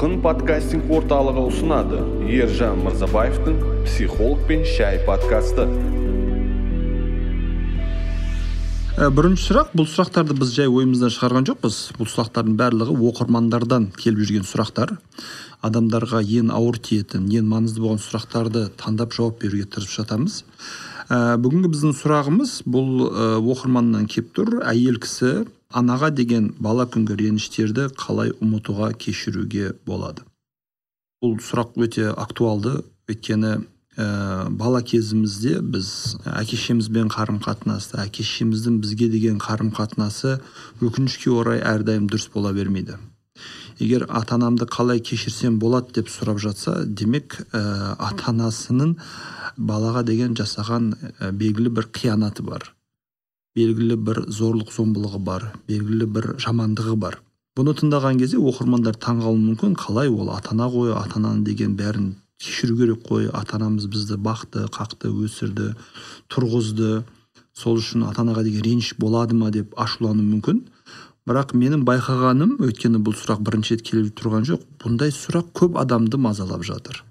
[0.00, 1.98] толқын подкастинг орталығы ұсынады.
[2.32, 5.66] Ержан мырзабаевтың психолог пен шай подкасты.
[8.96, 9.74] Ә, бірінші сұрақ.
[9.76, 11.76] Бұл сұрақтарды біз жай ойымыздан шығарған жоқпыз.
[11.98, 14.96] Бұл сұрақтардың барлығы оқырмандардан келіп жүрген сұрақтар.
[15.60, 20.44] Адамдарға ең ауыр тиетін ең маңызды болған сұрақтарды таңдап жауап беруге тырысып жатамыз.
[21.12, 24.62] Ә, бүгінгі біздің сұрағымыз бұл ә, оқырманнан келіп тұр.
[24.64, 30.24] Әйел кісі анаға деген бала күнгі реніштерді қалай ұмытуға кешіруге болады?
[31.22, 32.80] Бұл сұрақ өте актуалды.
[33.10, 33.52] Өйткені
[33.98, 40.38] ә, бала кезімізде біз әке шешемізбен қарым қатынасты әке шешеміздің бізге деген қарым қатынасы
[40.80, 42.98] өкінішке орай әрдайым дұрыс бола бермейді.
[43.80, 48.96] Егер ата анамды қалай кешірсем болады деп сұрап жатса демек ә, ата анасының
[49.56, 52.72] балаға деген жасаған ә, белгілі бір қиянаты бар.
[53.58, 57.20] Белгілі бір зорлық зомбылығы бар белгілі бір жамандығы бар.
[57.58, 62.12] Бұны тыңдаған кезде оқырмандар таңғалуы мүмкін қалай ол ата ана ғой ата ананың деген бәрін
[62.38, 63.26] кешіру керек қой.
[63.32, 65.74] Ата анамыз бізді бақты қақты өсірді
[66.30, 67.02] тұрғызды.
[67.52, 70.62] Сол үшін ата анаға деген реніш болады ма деп ашулануы мүмкін.
[71.28, 76.16] Бірақ менің байқағаным өйткені бұл сұрақ бірінші рет келіп тұрған жоқ бұндай сұрақ көп адамды
[76.22, 77.02] мазалап жатыр.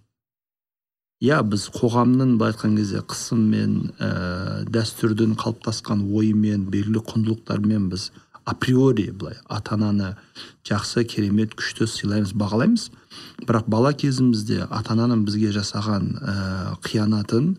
[1.20, 4.10] Иә біз қоғамның былай айтқан кезде қысыммен ә,
[4.72, 8.10] дәстүрдің қалыптасқан ойымен белгілі құндылықтармен біз
[8.48, 10.14] априори былай ата ананы
[10.68, 12.88] жақсы керемет күшті сыйлаймыз бағалаймыз.
[13.44, 16.36] Бірақ бала кезімізде ата ананың бізге жасаған ә,
[16.88, 17.52] қиянатын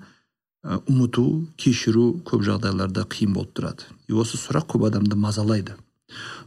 [0.64, 1.26] ә, ұмыту
[1.60, 3.90] кешіру көп жағдайларда қиын болып тұрады.
[4.08, 5.76] И осы сұрақ көп адамды мазалайды.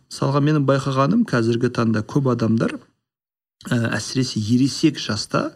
[0.10, 2.80] Мысалға менің байқағаным қазіргі таңда көп адамдар
[3.70, 5.52] ә, әсіресе ересек жаста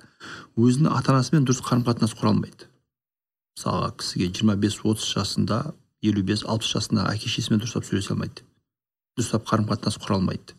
[0.58, 2.70] өзінің ата анасымен дұрыс қарым қатынас құра алмайды.
[3.58, 5.60] Мысалға кісіге 25-30 жасында
[6.06, 8.46] 55-60 жасында әке шешесімен дұрыстап сөйлесе алмайды.
[9.18, 10.58] Дұрыстап қарым қатынас құра алмайды.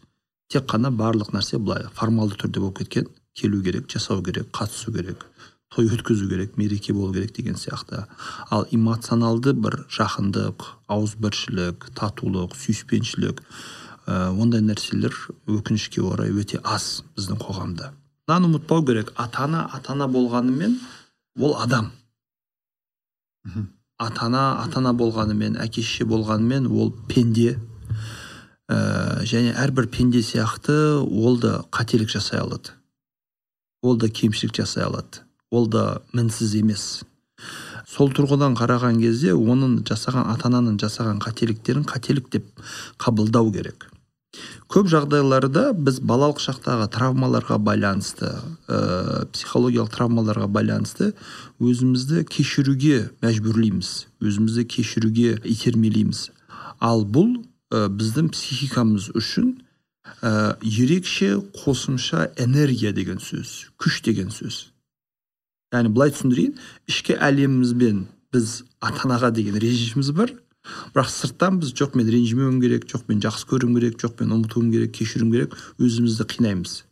[0.48, 5.26] Тек қана барлық нәрсе былай формалды түрде болып кеткен келу керек жасау керек қатысу керек
[5.74, 8.06] той өткізу керек мереке болу керек деген сияқты.
[8.50, 13.42] Ал эмоционалды бір жақындық ауызбіршілік татулық сүйіспеншілік
[14.08, 15.14] ә, ондай нәрселер
[15.46, 17.92] өкінішке орай өте аз біздің қоғамда.
[18.28, 19.12] Мынаны ұмытпау керек.
[19.16, 20.76] Ата ана ата ана болғанымен
[21.40, 21.92] ол адам.
[23.98, 27.56] Ата ана ата ана болғанымен әке шеше болғанымен ол пенде.
[28.68, 32.76] Ә, және әрбір пенде сияқты ол да қателік жасай алады.
[33.82, 35.24] Ол да кемшілік жасай алады.
[35.50, 37.04] Ол да мінсіз емес.
[37.88, 42.44] Сол тұрғыдан қараған кезде оның жасаған ата ананың жасаған қателіктерін қателік деп
[43.00, 43.87] қабылдау керек.
[44.68, 48.28] Көп жағдайларда біз балалық шақтағы травмаларға байланысты
[48.68, 51.14] ә, психологиялық травмаларға байланысты
[51.64, 56.28] өзімізді кешіруге мәжбүрлейміз өзімізді кешіруге итермелейміз.
[56.78, 57.38] Ал бұл
[57.72, 59.54] ә, біздің психикамыз үшін
[60.20, 64.66] ә, ерекше қосымша энергия деген сөз күш деген сөз.
[65.72, 70.36] Яғни былай түсіндірейін ішкі әлемімізбен біз ата анаға деген ренішіміз бар
[70.94, 74.70] бірақ сырттан біз жоқ мен ренжімеуім керек жоқ мен жақсы көруім керек жоқ мен ұмытуым
[74.72, 76.82] керек кешіруім керек өзімізді қинаймыз.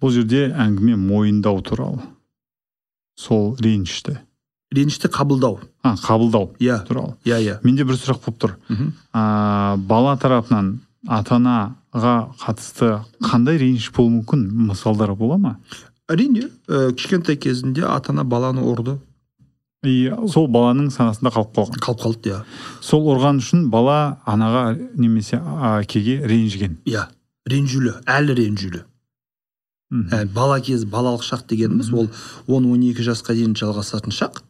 [0.00, 2.04] Бұл жерде әңгіме мойындау туралы.
[3.18, 4.18] Сол ренішті.
[4.72, 5.58] Ренішті қабылдау.
[5.82, 6.84] А қабылдау иә.
[6.86, 7.16] туралы.
[7.24, 7.58] Иә иә.
[7.64, 8.56] Менде бір сұрақ болып тұр.
[9.12, 10.78] А, бала тарапынан
[11.08, 14.46] ата анаға қатысты қандай реніш болуы мүмкін?
[14.70, 15.56] Мысалдар бола ма?
[16.08, 18.98] Әрине ә, кішкентай кезінде ата ана баланы ұрды.
[19.86, 21.80] И сол баланың санасында қалып қалған.
[21.80, 22.42] Қалып қалды иә.
[22.84, 26.76] Сол ұрған үшін бала анаға немесе әкеге ренжіген.
[26.84, 27.06] Иә
[27.48, 28.84] ренжулі әлі ренжулі.
[29.90, 32.10] Ә, бала кез балалық шақ дегеніміз ол
[32.46, 34.42] 10-12 жасқа дейін жалғасатын шақ.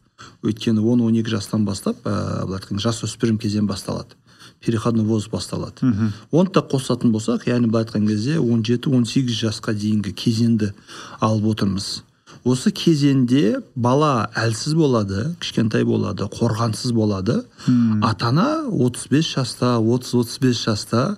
[0.45, 4.19] Өйткені 10-12 жастан бастап ә, былай айтқанда жасөспірім кезең басталады.
[4.61, 5.81] Переходной возраст басталады.
[6.29, 10.73] Оны да қосатын болсақ яғни былай айтқан кезде 17-18 жасқа дейінгі кезеңді
[11.19, 12.03] алып отырмыз.
[12.47, 17.43] Осы кезеңде бала әлсіз болады кішкентай болады қорғансыз болады.
[17.65, 18.03] Hmm.
[18.03, 21.17] ата ана 35 жаста 30-35 жаста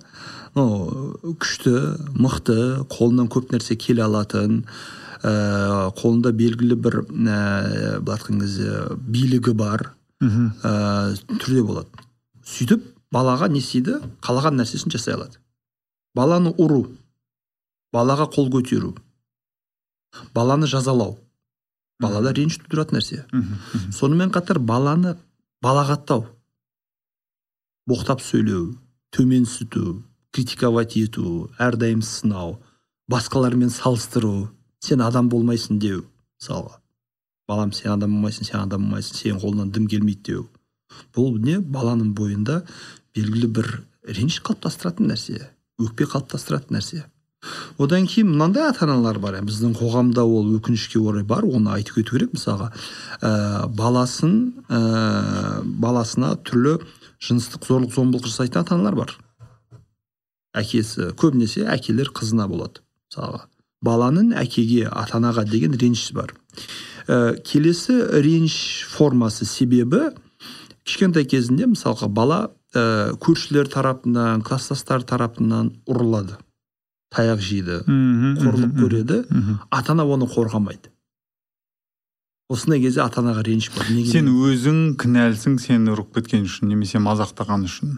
[0.56, 1.74] ну, күшті
[2.20, 4.64] мықты қолынан көп нәрсе келе алатын
[5.24, 12.04] ә, қолында белгілі бір ә, былай айтқан кезде билігі бар ә, түрде болады.
[12.44, 12.84] Сөйтіп
[13.14, 14.02] балаға не істейді?
[14.26, 15.40] Қалаған нәрсесін жасай алады.
[16.16, 16.86] Баланы ұру
[17.94, 18.94] балаға қол көтеру.
[20.34, 21.18] Баланы жазалау.
[22.02, 23.26] Балада реніш тудыратын нәрсе.
[23.92, 25.16] Сонымен қатар баланы
[25.64, 26.26] балағаттау.
[27.90, 28.78] Боқтап сөйлеу
[29.12, 32.58] төменсіту критиковать ету әрдайым сынау
[33.12, 34.50] басқалармен салыстыру.
[34.84, 36.04] Сен адам болмайсың деу
[36.42, 36.80] мысалға.
[37.48, 40.48] Балам сен адам болмайсың сен адам болмайсың сенің қолыңнан дым келмейді деу.
[41.16, 41.60] Бұл не?
[41.60, 42.64] Баланың бойында
[43.16, 43.70] белгілі бір
[44.04, 45.50] реніш қалыптастыратын нәрсе
[45.80, 47.06] өкпе қалыптастыратын нәрсе.
[47.78, 52.00] Одан кейін мынандай ата аналар бар yani біздің қоғамда ол өкінішке орай бар оны айтып
[52.00, 52.72] кету керек мысалға.
[53.22, 54.36] Ә, баласын
[54.70, 56.78] ә, баласына түрлі
[57.24, 59.16] жыныстық зорлық зомбылық жасайтын ата аналар бар.
[60.54, 63.48] Әкесі көбінесе әкелер қызына болады мысалға.
[63.84, 66.36] Баланың әкеге ата анаға деген реніші бар.
[67.08, 70.14] Ә, келесі реніш формасы себебі
[70.88, 72.40] кішкентай кезінде мысалға бала
[72.74, 76.38] ә, көршілер тарапынан класстастар тарапынан ұрылады.
[77.14, 77.84] Таяқ жейді
[78.42, 79.20] қорлық көреді.
[79.72, 80.90] ата ана оны қорғамайды.
[82.50, 83.88] Осындай кезде ата анаға реніш бар.
[83.90, 87.96] Неге сен өзің кінәлісің сені ұрып кеткен үшін немесе мазақтаған үшін.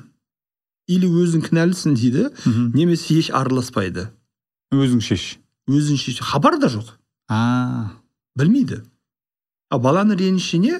[0.87, 2.29] Или өзің кінәлісің дейді
[2.75, 4.09] немесе еш араласпайды.
[4.71, 5.39] Өзің шеш.
[5.67, 6.21] Өзің шеш.
[6.21, 6.93] Хабар да жоқ.
[7.27, 7.97] А.
[8.37, 8.83] Білмейді.
[9.73, 10.79] А баланың реніші не?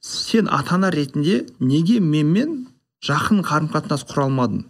[0.00, 2.66] Сен ата ана ретінде неге менімен
[3.04, 4.64] жақын қарым қатынас құра алмадың?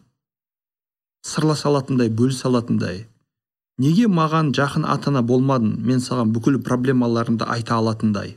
[1.23, 3.05] Сырласа алатындай бөлісе алатындай
[3.83, 8.37] неге маған жақын ата ана болмадың мен саған бүкіл проблемаларымды айта алатындай?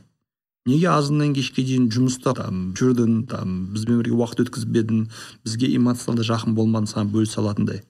[0.66, 5.04] Неге азаннан кешке дейін жұмыста там жүрдің там бізбен бірге уақыт өткізбедің
[5.46, 7.82] бізге эмоционалды жақын болмадың саған бөлісе алатындай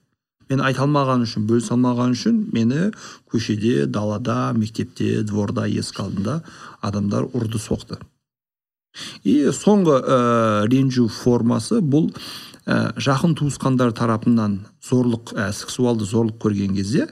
[0.49, 2.91] мен айта алмаған үшін бөлісе алмаған үшін мені
[3.31, 6.41] көшеде далада мектепте дворда есік алдында
[6.81, 7.97] адамдар ұрды соқты
[9.23, 10.19] и соңғы ә,
[10.71, 12.11] ренжу формасы бұл
[12.67, 17.07] ә, жақын туысқандар тарапынан зорлық ә, сексуалды зорлық көрген кезде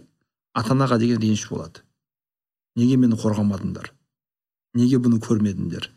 [0.53, 1.85] ата анаға деген реніш болады.
[2.75, 3.93] Неге мені қорғамадыңдар?
[4.75, 5.87] Неге бұны көрмедіңдер?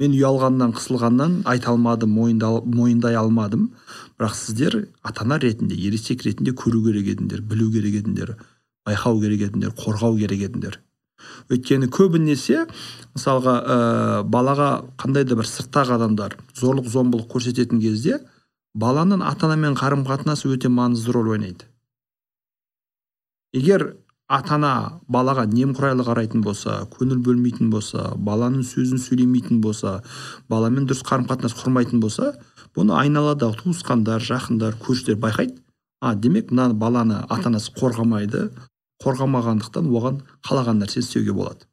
[0.00, 3.72] Мен ұялғаннан қысылғаннан айта алмадым мойындай алмадым.
[4.16, 8.36] Бірақ сіздер ата ана ретінде ересек ретінде көру керек едіңдер білу керек едіңдер
[8.86, 10.78] байқау керек едіңдер қорғау керек едіңдер.
[11.52, 12.64] Өйткені көбінесе
[13.12, 13.76] мысалға ә,
[14.24, 18.22] балаға қандай да бір сырттағы адамдар зорлық зомбылық көрсететін кезде
[18.74, 21.66] баланың ата анамен қарым қатынасы өте маңызды рөл ойнайды.
[23.52, 23.96] Егер
[24.30, 24.72] ата ана
[25.10, 29.96] балаға немқұрайлы қарайтын болса көңіл бөлмейтін болса баланың сөзін сөйлемейтін болса
[30.48, 32.36] баламен дұрыс қарым қатынас құрмайтын болса
[32.76, 35.58] бұны айналадағы туысқандар жақындар көршілер байқайды.
[36.00, 38.46] А демек мына баланы ата анасы қорғамайды
[39.02, 41.66] қорғамағандықтан оған қалаған нәрсе істеуге болады.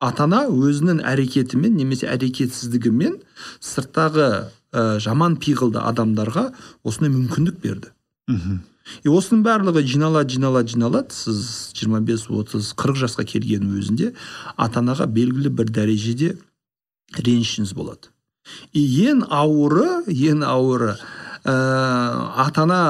[0.00, 3.18] Ата ана өзінің әрекетімен немесе әрекетсіздігімен
[3.58, 4.28] сырттағы
[4.72, 6.48] ә, жаман пиғылды адамдарға
[6.84, 7.92] осындай мүмкіндік берді.
[8.28, 8.60] Мхм.
[9.04, 14.14] И осының барлығы жиналады жиналады жиналады сіз 25 30 40 жасқа келген өзінде
[14.56, 16.34] ата анаға белгілі бір дәрежеде
[17.16, 18.12] ренішіңіз болады.
[18.72, 20.94] И ең ауыры ең ауыры
[21.44, 21.54] ә,
[22.44, 22.80] ата ана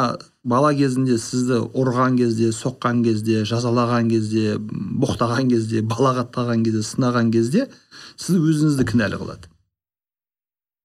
[0.44, 4.56] бала кезінде сізді ұрған кезде соққан кезде жазалаған кезде
[5.02, 7.68] боқтаған кезде балағаттаған кезде сынаған кезде
[8.16, 9.50] сіз өзіңізді кінәлі қылады.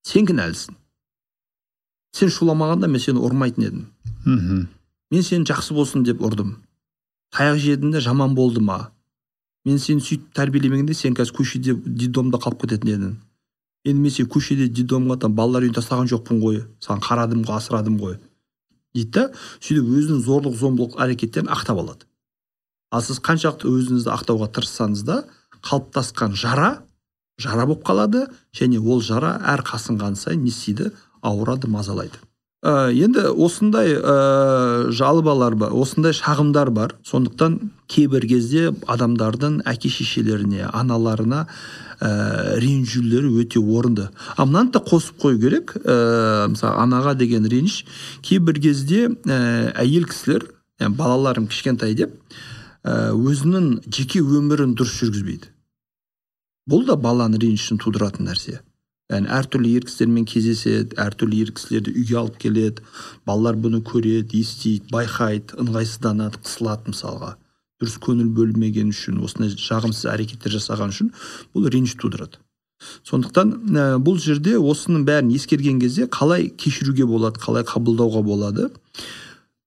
[0.04, 0.76] Сен кінәлісің.
[2.14, 3.86] Сен шуламағанда мен сені ұрмайтын едім.
[4.26, 4.68] Мхм.
[5.12, 6.56] Мен сені жақсы болсын деп ұрдым.
[7.34, 8.92] Таяқ жедің де жаман болды ма?
[9.66, 13.16] Мен сені сөйтіп тәрбиелемегенде сен қазір көшеде детдомда қалып кететін едің.
[13.86, 16.64] Енді мен сені көшеде детдомға там балалар үйіне тастаған жоқпын ғой.
[16.84, 18.20] Саған қарадым ғой асырадым ғой.
[18.94, 19.28] Дейді да
[19.60, 22.06] сөйтіп өзінің зорлық зомбылық әрекеттерін ақтап алады.
[22.94, 25.24] Ал сіз қаншалықты өзіңізді ақтауға тырыссаңыз да
[25.66, 26.84] қалыптасқан жара
[27.42, 30.92] жара болып қалады және ол жара әр қасынған сайын не істейді?
[31.24, 32.20] Ауырады мазалайды.
[32.64, 36.96] Ә, енді осындай ә, жалобалар бар осындай шағымдар бар.
[37.04, 37.58] Сондықтан
[37.92, 41.42] кейбір кезде адамдардың әке шешелеріне аналарына
[42.00, 44.08] ә, ренжулері өте орынды.
[44.38, 45.76] А мынаны да қосып қою керек.
[45.84, 47.84] Ә, мысалы анаға деген реніш.
[48.24, 50.48] Кейбір кезде ә, әйел кісілер
[50.80, 52.16] yani балаларым кішкентай деп
[52.84, 55.52] ә, өзінің жеке өмірін дұрыс жүргізбейді.
[56.64, 58.62] Бұл да баланың ренішін тудыратын нәрсе.
[59.14, 62.86] Яғни әртүрлі ер кісілермен кездеседі әртүрлі ер кісілерді үйге алып келеді
[63.28, 67.36] балалар бұны көреді естиді байқайды ыңғайсызданады қысылады мысалға
[67.82, 71.12] дұрыс көңіл бөлмеген үшін осындай жағымсыз әрекеттер жасаған үшін
[71.56, 72.40] бұл реніш тудырады
[73.08, 78.70] сондықтан ә, бұл жерде осының бәрін ескерген кезде қалай кешіруге болады қалай қабылдауға болады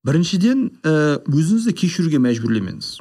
[0.07, 2.97] біріншіден ә, өзіңізді кешіруге мәжбүрлемеңіз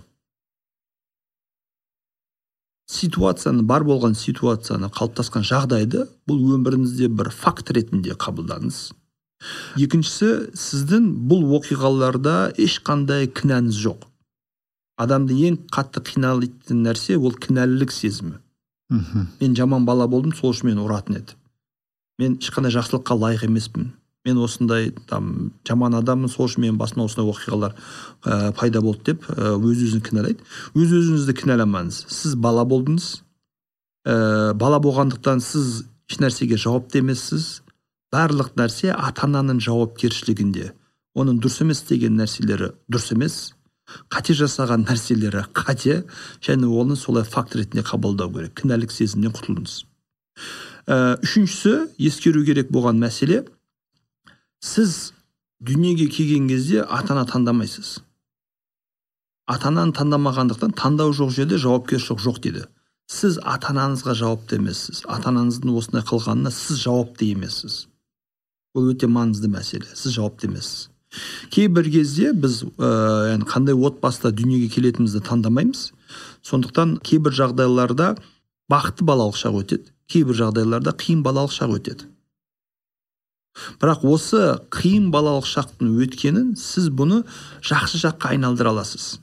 [2.92, 8.92] ситуацияны бар болған ситуацияны қалыптасқан жағдайды бұл өміріңізде бір факт ретінде қабылдаңыз.
[9.82, 14.06] Екіншісі сіздің бұл оқиғаларда ешқандай кінәңіз жоқ.
[15.01, 18.38] Адамды ең қатты қиналайтын нәрсе ол кінәлілік сезімі.
[18.89, 19.27] Мхм.
[19.42, 21.36] Мен жаман бала болдым сол үшін мені ұратын еді.
[22.22, 23.92] Мен ешқандай жақсылыққа лайық емеспін.
[24.25, 27.75] Мен осындай там жаман адаммын сол үшін менің басыма осындай оқиғалар
[28.25, 30.41] ә, пайда болды деп өз өзін кінәлайды.
[30.74, 32.01] Өз өзіңізді кінәламаңыз.
[32.10, 33.10] Сіз бала болдыңыз.
[34.05, 37.62] Ә, бала болғандықтан сіз ешнәрсеге жауапты емессіз.
[38.13, 40.72] Барлық нәрсе ата ананың жауапкершілігінде.
[41.15, 43.39] Оның дұрыс емес деген нәрселері дұрыс емес.
[44.10, 46.03] Қате жасаған нәрселері қате.
[46.41, 48.55] Және оны солай факт ретінде қабылдау керек.
[48.62, 49.84] Кінәлік сезімнен құтылыңыз.
[50.86, 53.44] Ә, үшіншісі ескеру керек болған мәселе
[54.65, 55.13] сіз
[55.62, 58.00] дүниеге келген кезде ата ана таңдамайсыз.
[59.45, 62.65] Ата ананы таңдамағандықтан таңдау жоқ жерде жауапкершілік жоқ дейді.
[63.05, 67.84] Сіз ата анаңызға жауапты емессіз ата анаңыздың осындай қылғанына сіз жауапты емессіз
[68.74, 70.88] ол өте маңызды мәселе сіз жауапты емессіз
[71.53, 75.84] кейбір кезде біз ә, қандай отбасыда дүниеге келетінімізді таңдамаймыз.
[76.41, 78.15] Сондықтан кейбір жағдайларда
[78.74, 82.10] бақытты балалық шақ өтеді кейбір жағдайларда қиын балалық шақ өтеді.
[83.81, 84.41] Бірақ осы
[84.74, 87.21] қиын балалық шақтың өткенін сіз бұны
[87.65, 89.19] жақсы жаққа айналдыра аласыз.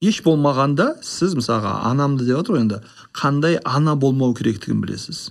[0.00, 2.80] Еш болмағанда сіз мысалға анамды деп жатыр ғой енді
[3.16, 5.30] қандай ана болмау керектігін білесіз.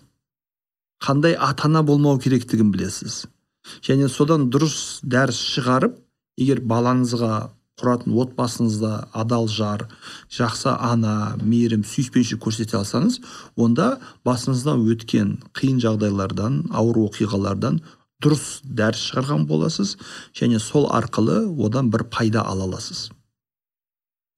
[1.01, 3.23] Қандай ата ана болмау керектігін білесіз.
[3.85, 5.97] Және содан дұрыс дәріс шығарып
[6.37, 7.49] егер балаңызға
[7.79, 9.85] құратын отбасыңызда адал жар
[10.35, 13.19] жақсы ана мейірім сүйіспеншілік көрсете алсаңыз
[13.55, 13.93] онда
[14.27, 17.79] басыңыздан өткен қиын жағдайлардан ауыр оқиғалардан
[18.23, 19.95] дұрыс дәріс шығарған боласыз
[20.35, 23.09] және сол арқылы одан бір пайда ала аласыз.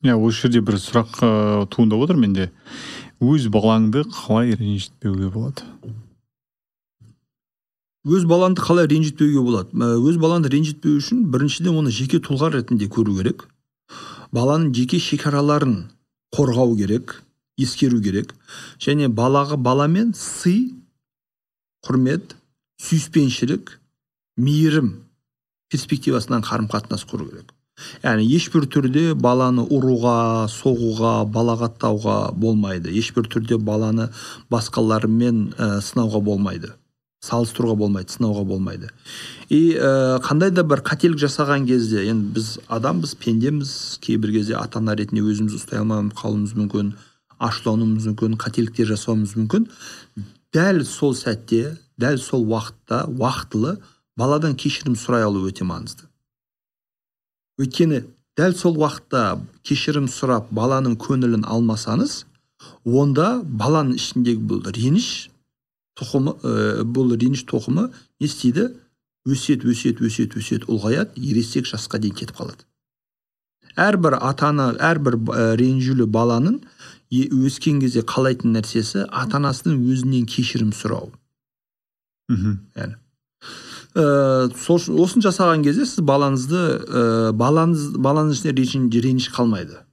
[0.05, 1.31] Иә осы жерде бір сұрақ ә,
[1.69, 2.49] туындап отыр менде.
[3.21, 5.65] Өз балаңды қалай ренжітпеуге болады?
[8.05, 9.77] Өз балаңды қалай ренжітпеуге болады?
[10.01, 13.45] Өз балаңды ренжітпеу үшін біріншіден оны жеке тұлға ретінде көру керек.
[14.33, 15.91] Баланың жеке шекараларын
[16.33, 17.19] қорғау керек
[17.61, 18.33] ескеру керек.
[18.81, 20.73] Және балаға баламен сый
[21.85, 22.35] құрмет
[22.81, 23.77] сүйіспеншілік
[24.41, 24.93] мейірім
[25.69, 27.53] перспективасынан қарым қатынас құру керек.
[28.03, 32.91] Яғни ешбір түрде баланы ұруға соғуға балағаттауға болмайды.
[32.93, 34.09] Ешбір түрде баланы
[34.53, 36.73] басқалармен ә, сынауға болмайды.
[37.21, 38.89] Салыстыруға болмайды сынауға болмайды.
[39.49, 43.99] И ә, қандай да бір қателік жасаған кезде енді біз адамбыз пендеміз.
[44.01, 46.95] Кейбір кезде ата ана ретінде өзімізді ұстай алмай қалуымыз мүмкін
[47.41, 49.67] ашулануымыз мүмкін қателіктер жасауымыз мүмкін.
[50.53, 53.77] Дәл сол сәтте дәл сол уақытта уақытылы
[54.17, 56.07] баладан кешірім сұрай алу өте маңызды.
[57.61, 58.03] Өйткені
[58.37, 62.23] дәл сол уақытта кешірім сұрап баланың көңілін алмасаңыз
[62.85, 65.30] онда баланың ішіндегі бұл реніш
[65.99, 68.69] тұқымы ә, бұл реніш тұқымы не істейді
[69.27, 72.65] өсет өсет өсет өсет ұлғаяды ересек жасқа дейін кетіп қалады
[73.79, 76.61] әрбір ата ана әрбір ә, ренжулі баланың
[77.11, 81.11] өскен кезде қалайтын нәрсесі ата анасының өзінен кешірім сұрау
[82.31, 82.97] мхм яғни
[83.93, 89.83] ә, осыны жасаған кезде сіз балаңызды ә, балаңыз балаңыз ішінде реніш қалмайды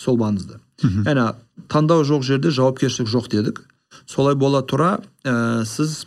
[0.00, 1.30] сол маңызды яғни
[1.68, 3.62] таңдау жоқ жерде жауапкершілік жоқ дедік
[4.08, 6.04] солай бола тұра ә, сіз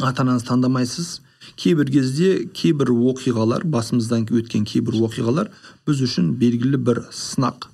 [0.00, 1.20] ата анаңызды таңдамайсыз.
[1.58, 5.50] Кейбір кезде кейбір оқиғалар басымыздан өткен кейбір оқиғалар
[5.86, 7.68] біз үшін белгілі бір сынақ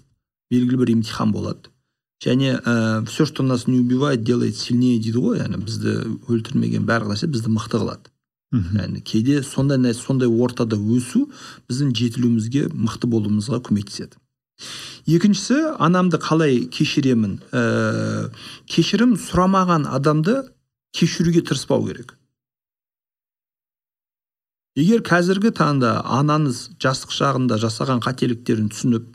[0.53, 1.69] белгілі бір емтихан болады.
[2.25, 5.93] Және ә, все что нас не убивает делает сильнее дейді ғой яғни бізді
[6.27, 8.11] өлтірмеген барлық нәрсе бізді мықты қылады.
[8.53, 11.29] Яғни кейде сондай сондай ортада өсу
[11.69, 14.17] біздің жетілуімізге мықты болуымызға көмектеседі.
[15.09, 17.39] Екіншісі анамды қалай кешіремін?
[17.53, 18.31] Ә,
[18.69, 20.43] кешірім сұрамаған адамды
[20.93, 22.17] кешіруге тырыспау керек.
[24.79, 29.09] Егер қазіргі таңда анаңыз жастық шағында жасаған қателіктерін түсініп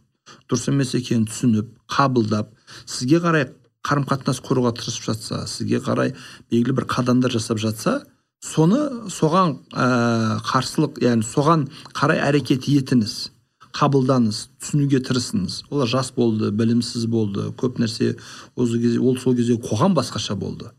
[0.50, 2.50] дұрыс емес екенін түсініп қабылдап
[2.84, 3.46] сізге қарай
[3.88, 6.14] қарым қатынас құруға тырысып жатса сізге қарай
[6.52, 8.02] белгілі бір қадамдар жасап жатса
[8.44, 13.33] соны соған ә, қарсылық яғни соған қарай әрекет етіңіз.
[13.74, 15.64] Қабылдаңыз түсінуге тырысыңыз.
[15.74, 18.14] Олар жас болды білімсіз болды көп нәрсе
[18.56, 20.70] осы кезде ол сол кезде қоғам басқаша болды.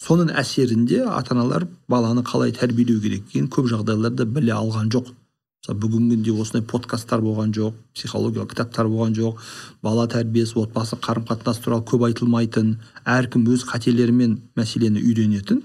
[0.00, 5.10] Соның әсерінде ата аналар баланы қалай тәрбиелеу керек екенін көп жағдайларда біле алған жоқ.
[5.60, 9.40] Мысалы бүгінгі күнде осындай подкасттар болған жоқ психологиялық кітаптар болған жоқ
[9.84, 15.60] бала тәрбиесі отбасы қарым қатынасы туралы көп айтылмайтын әркім өз қателерімен мәселені үйренетін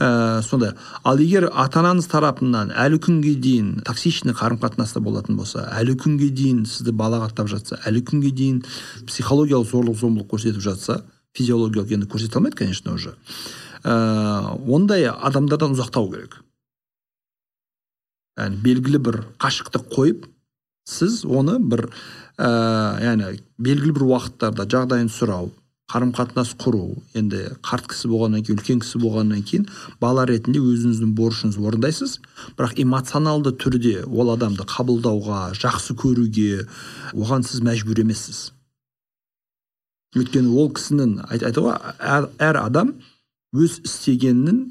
[0.00, 0.72] ә, сондай
[1.04, 6.30] ал егер ата анаңыз тарапынан әлі күнге дейін токсичный қарым қатынаста болатын болса әлі күнге
[6.32, 8.64] дейін сізді балағаттап жатса әлі күнге дейін
[9.04, 11.02] психологиялық зорлық зомбылық көрсетіп жатса
[11.36, 13.12] физиологиялық енді көрсете алмайды конечно уже
[13.84, 16.40] ә, ондай адамдардан ұзақтау керек
[18.36, 20.26] яғни белгілі бір қашықтық қойып
[20.86, 21.88] сіз оны бір
[22.38, 22.48] ә,
[23.02, 25.50] яғни белгілі бір уақыттарда жағдайын сұрау
[25.90, 29.68] қарым қатынас құру енді қарт кісі болғаннан кейін үлкен кісі болғаннан кейін
[30.02, 32.16] бала ретінде өзіңіздің борышыңызды орындайсыз
[32.58, 36.66] бірақ эмоционалды түрде ол адамды қабылдауға жақсы көруге
[37.14, 38.48] оған сіз мәжбүр емессіз
[40.18, 42.96] өйткені ол кісінің айтады ғой әр, әр адам
[43.54, 44.64] өз істегенінің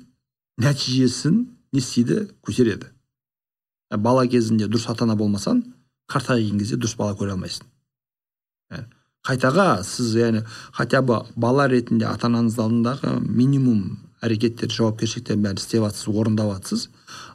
[0.68, 2.92] нәтижесін не істейді көтереді
[3.92, 5.64] бала кезінде дұрыс ата ана болмасаң
[6.12, 7.68] қартайған кезде дұрыс бала көре алмайсың.
[8.72, 8.90] Яғни
[9.26, 15.84] қайтаға сіз яғни хотя бы бала ретінде ата анаңыздың алдындағы минимум әрекеттер жауапкершіліктерін бәрін істеп
[15.86, 16.88] жатсыз орындап жатсыз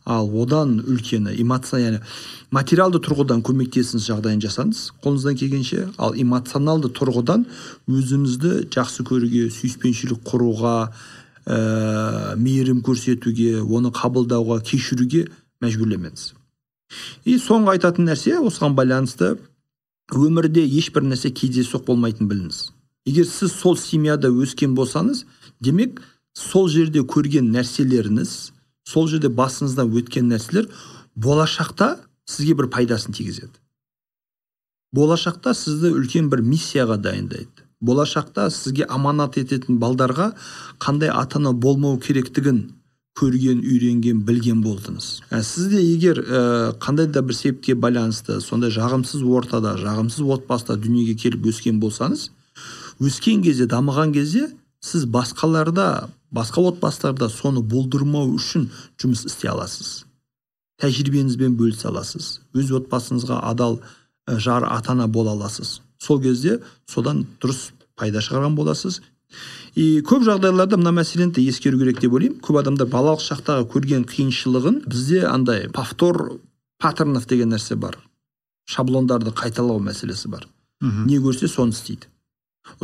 [0.06, 2.00] ал одан үлкені яғни
[2.50, 5.88] материалды тұрғыдан көмектесіңіз жағдайын жасаңыз қолыңыздан келгенше.
[5.98, 7.46] Ал эмоционалды тұрғыдан
[7.90, 10.74] өзіңізді жақсы көруге сүйіспеншілік құруға
[11.46, 15.28] ә, мейірім көрсетуге оны қабылдауға кешіруге
[15.62, 16.32] мәжбүрлемеңіз.
[17.24, 19.34] И соңғы айтатын нәрсе осыған байланысты
[20.14, 22.60] өмірде ешбір нәрсе кездейсоқ болмайтынын біліңіз.
[23.06, 25.24] Егер сіз сол семьяда өскен болсаңыз
[25.62, 26.00] демек
[26.36, 28.34] сол жерде көрген нәрселеріңіз
[28.90, 30.68] сол жерде басыңыздан өткен нәрселер
[31.16, 33.54] болашақта сізге бір пайдасын тигізеді.
[34.92, 37.66] Болашақта сізді үлкен бір миссияға дайындайды.
[37.80, 40.32] Болашақта сізге аманат ететін балдарға
[40.82, 42.64] қандай ата ана болмау керектігін
[43.20, 45.08] көрген үйренген білген болдыңыз.
[45.28, 46.40] Ә, сіз де егер ә,
[46.80, 52.30] қандай да бір себепке байланысты сондай жағымсыз ортада жағымсыз отбасыда дүниеге келіп өскен болсаңыз
[53.00, 54.48] өскен кезде дамыған кезде
[54.80, 60.06] сіз басқаларда басқа отбасыларда соны болдырмау үшін жұмыс істей аласыз.
[60.80, 62.40] Тәжірибеңізбен бөлісе аласыз.
[62.56, 63.80] Өз отбасыңызға адал
[64.26, 65.80] ә, жар ата ана бола аласыз.
[66.00, 69.02] Сол кезде содан дұрыс пайда шығарған боласыз
[69.74, 72.40] и көп жағдайларда мына мәселені де ескеру керек деп ойлаймын.
[72.42, 76.40] Көп адамдар балалық шақтағы көрген қиыншылығын бізде андай повтор
[76.78, 77.98] паттернов деген нәрсе бар.
[78.66, 80.48] Шаблондарды қайталау мәселесі бар.
[80.80, 82.08] Не көрсе соны істейді.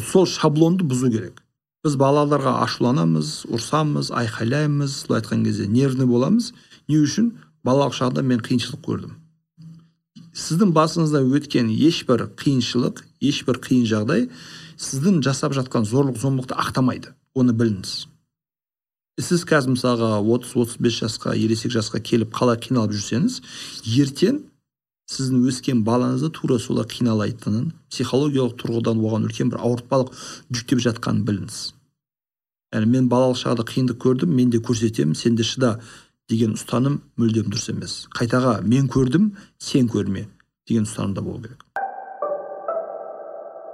[0.02, 1.42] Сол шаблонды бұзу керек.
[1.84, 6.52] Біз балаларға ашуланамыз ұрсамыз айқайлаймыз былай айтқан кезде нервный боламыз.
[6.88, 7.32] Не үшін?
[7.66, 9.14] Балалық шағда мен қиыншылық көрдім.
[10.36, 14.26] Сіздің басыңызда өткен ешбір қиыншылық ешбір қиын жағдай
[14.76, 17.14] сіздің жасап жатқан зорлық зомбылықты ақтамайды.
[17.36, 18.06] Оны біліңіз.
[19.16, 23.38] Сіз қазір мысалға отыз отыз бес жасқа ересек жасқа келіп қалай қиналып жүрсеңіз
[24.02, 24.42] ертең
[25.08, 30.12] сіздің өскен балаңызды тура солай қиналайтынын психологиялық тұрғыдан оған үлкен бір ауыртпалық
[30.52, 31.60] жүктеп жатқанын біліңіз.
[32.74, 35.78] Яғни мен балалық шағда қиындық көрдім мен де көрсетемін сен де шыда
[36.28, 37.94] деген ұстаным мүлдем дұрыс емес.
[38.12, 39.30] Қайтаға мен көрдім
[39.62, 40.26] сен көрме
[40.68, 41.65] деген ұстанымда болу керек.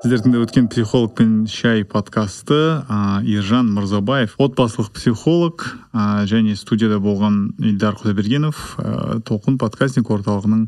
[0.03, 2.57] Сіздер тыңдап өткен психолог пен шай подкасты
[2.91, 5.63] ә, ержан мырзабаев отбасылық психолог
[5.95, 10.65] ә, және студияда болған ильдар құдайбергенов ә, толқын подкастинг орталығының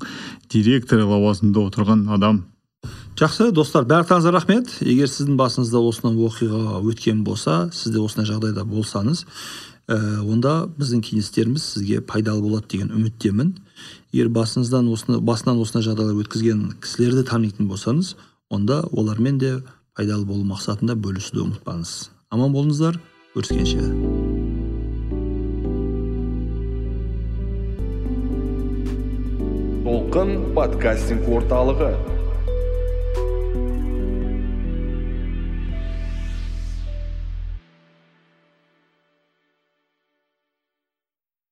[0.55, 2.45] директоры лауазымында отырған адам.
[3.19, 4.71] Жақсы достар барлықтарыңызға рахмет.
[4.87, 9.25] Егер сіздің басыңызда осындай оқиға өткен болса сіз де осындай жағдайда болсаңыз
[9.89, 13.51] ә, онда біздің кеңестеріміз сізге пайдалы болады деген үміттемін.
[14.13, 18.15] Егер басыңыздан осыны басынан осындай жағдайлар өткізген кісілерді танитын болсаңыз
[18.55, 19.57] онда олармен де
[19.97, 21.97] пайдалы болу мақсатында бөлісуді ұмытпаңыз.
[22.31, 23.01] Аман болыңыздар
[23.35, 24.33] көріскенше
[30.15, 31.89] толқын подкастинг орталығы.